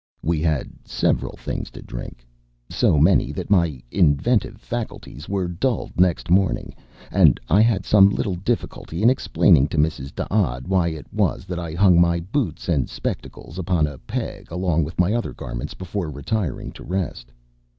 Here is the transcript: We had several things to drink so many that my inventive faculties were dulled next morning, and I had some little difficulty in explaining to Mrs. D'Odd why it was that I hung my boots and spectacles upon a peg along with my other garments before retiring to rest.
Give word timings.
We 0.23 0.41
had 0.41 0.71
several 0.83 1.35
things 1.37 1.69
to 1.69 1.81
drink 1.83 2.25
so 2.71 2.97
many 2.97 3.31
that 3.33 3.51
my 3.51 3.83
inventive 3.91 4.57
faculties 4.59 5.29
were 5.29 5.47
dulled 5.47 5.99
next 5.99 6.31
morning, 6.31 6.73
and 7.11 7.39
I 7.49 7.61
had 7.61 7.85
some 7.85 8.09
little 8.09 8.33
difficulty 8.33 9.03
in 9.03 9.11
explaining 9.11 9.67
to 9.67 9.77
Mrs. 9.77 10.15
D'Odd 10.15 10.65
why 10.67 10.87
it 10.87 11.05
was 11.13 11.45
that 11.45 11.59
I 11.59 11.73
hung 11.73 12.01
my 12.01 12.19
boots 12.19 12.67
and 12.67 12.89
spectacles 12.89 13.59
upon 13.59 13.85
a 13.85 13.99
peg 13.99 14.47
along 14.49 14.85
with 14.85 14.97
my 14.97 15.13
other 15.13 15.33
garments 15.33 15.75
before 15.75 16.09
retiring 16.09 16.71
to 16.71 16.83
rest. 16.83 17.31